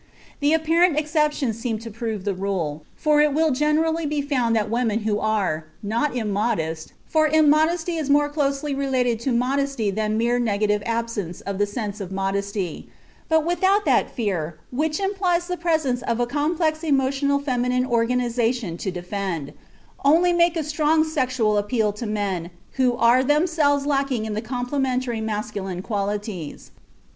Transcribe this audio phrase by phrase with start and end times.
[0.39, 4.63] The apparent exceptions seem to prove the rule, for it will generally be found that
[4.63, 10.17] the women who are, not immodest (for immodesty is more closely related to modesty than
[10.17, 12.89] mere negative absence of the sense of modesty),
[13.29, 18.89] but without that fear which implies the presence of a complex emotional feminine organization to
[18.89, 19.53] defend,
[20.03, 25.21] only make a strong sexual appeal to men who are themselves lacking in the complementary
[25.21, 26.71] masculine qualities.